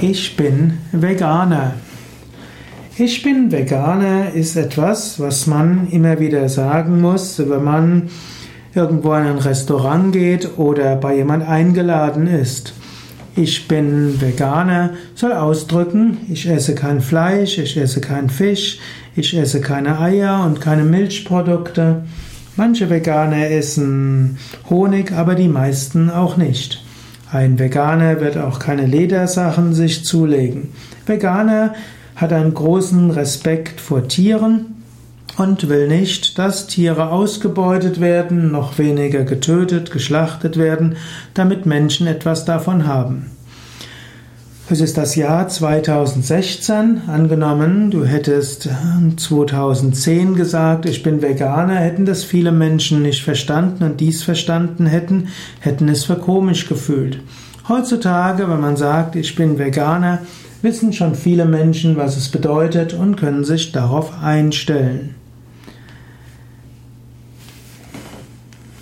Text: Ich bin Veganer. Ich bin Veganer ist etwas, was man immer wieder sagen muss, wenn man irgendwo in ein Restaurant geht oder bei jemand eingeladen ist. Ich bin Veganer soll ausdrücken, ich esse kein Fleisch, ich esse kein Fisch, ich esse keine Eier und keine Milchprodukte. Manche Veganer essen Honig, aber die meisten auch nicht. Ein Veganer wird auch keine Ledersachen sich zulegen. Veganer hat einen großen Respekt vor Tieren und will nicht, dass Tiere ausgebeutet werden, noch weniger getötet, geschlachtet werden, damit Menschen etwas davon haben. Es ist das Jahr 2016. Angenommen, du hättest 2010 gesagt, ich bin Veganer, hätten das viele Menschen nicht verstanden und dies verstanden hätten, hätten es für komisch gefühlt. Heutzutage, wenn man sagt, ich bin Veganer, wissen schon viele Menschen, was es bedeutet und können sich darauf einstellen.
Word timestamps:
Ich 0.00 0.36
bin 0.36 0.74
Veganer. 0.92 1.74
Ich 2.96 3.20
bin 3.24 3.50
Veganer 3.50 4.32
ist 4.32 4.54
etwas, 4.54 5.18
was 5.18 5.48
man 5.48 5.88
immer 5.90 6.20
wieder 6.20 6.48
sagen 6.48 7.00
muss, 7.00 7.40
wenn 7.40 7.64
man 7.64 8.08
irgendwo 8.76 9.12
in 9.14 9.24
ein 9.24 9.38
Restaurant 9.38 10.12
geht 10.12 10.56
oder 10.56 10.94
bei 10.94 11.16
jemand 11.16 11.48
eingeladen 11.48 12.28
ist. 12.28 12.74
Ich 13.34 13.66
bin 13.66 14.20
Veganer 14.20 14.90
soll 15.16 15.32
ausdrücken, 15.32 16.18
ich 16.30 16.48
esse 16.48 16.76
kein 16.76 17.00
Fleisch, 17.00 17.58
ich 17.58 17.76
esse 17.76 18.00
kein 18.00 18.30
Fisch, 18.30 18.78
ich 19.16 19.36
esse 19.36 19.60
keine 19.60 19.98
Eier 19.98 20.44
und 20.46 20.60
keine 20.60 20.84
Milchprodukte. 20.84 22.04
Manche 22.54 22.88
Veganer 22.88 23.50
essen 23.50 24.38
Honig, 24.70 25.10
aber 25.10 25.34
die 25.34 25.48
meisten 25.48 26.08
auch 26.08 26.36
nicht. 26.36 26.84
Ein 27.30 27.58
Veganer 27.58 28.20
wird 28.20 28.38
auch 28.38 28.58
keine 28.58 28.86
Ledersachen 28.86 29.74
sich 29.74 30.04
zulegen. 30.04 30.70
Veganer 31.04 31.74
hat 32.16 32.32
einen 32.32 32.54
großen 32.54 33.10
Respekt 33.10 33.80
vor 33.82 34.08
Tieren 34.08 34.82
und 35.36 35.68
will 35.68 35.88
nicht, 35.88 36.38
dass 36.38 36.66
Tiere 36.66 37.10
ausgebeutet 37.10 38.00
werden, 38.00 38.50
noch 38.50 38.78
weniger 38.78 39.24
getötet, 39.24 39.90
geschlachtet 39.90 40.56
werden, 40.56 40.96
damit 41.34 41.66
Menschen 41.66 42.06
etwas 42.06 42.46
davon 42.46 42.86
haben. 42.86 43.30
Es 44.70 44.82
ist 44.82 44.98
das 44.98 45.16
Jahr 45.16 45.48
2016. 45.48 47.00
Angenommen, 47.06 47.90
du 47.90 48.04
hättest 48.04 48.68
2010 49.16 50.34
gesagt, 50.34 50.84
ich 50.84 51.02
bin 51.02 51.22
Veganer, 51.22 51.76
hätten 51.76 52.04
das 52.04 52.22
viele 52.22 52.52
Menschen 52.52 53.00
nicht 53.00 53.24
verstanden 53.24 53.82
und 53.84 53.98
dies 53.98 54.22
verstanden 54.22 54.84
hätten, 54.84 55.28
hätten 55.60 55.88
es 55.88 56.04
für 56.04 56.16
komisch 56.16 56.68
gefühlt. 56.68 57.18
Heutzutage, 57.66 58.46
wenn 58.50 58.60
man 58.60 58.76
sagt, 58.76 59.16
ich 59.16 59.34
bin 59.34 59.58
Veganer, 59.58 60.18
wissen 60.60 60.92
schon 60.92 61.14
viele 61.14 61.46
Menschen, 61.46 61.96
was 61.96 62.18
es 62.18 62.28
bedeutet 62.28 62.92
und 62.92 63.16
können 63.16 63.44
sich 63.44 63.72
darauf 63.72 64.22
einstellen. 64.22 65.14